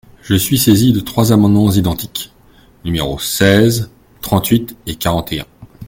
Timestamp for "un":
5.41-5.45